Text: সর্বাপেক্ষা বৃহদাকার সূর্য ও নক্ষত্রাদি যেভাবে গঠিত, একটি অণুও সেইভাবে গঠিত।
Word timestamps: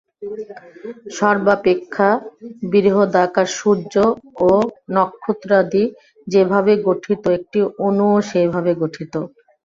সর্বাপেক্ষা 1.17 2.09
বৃহদাকার 2.71 3.47
সূর্য 3.57 3.93
ও 4.43 4.51
নক্ষত্রাদি 4.95 5.83
যেভাবে 6.27 6.73
গঠিত, 6.87 7.23
একটি 7.37 7.59
অণুও 7.81 8.17
সেইভাবে 8.29 8.71
গঠিত। 8.81 9.13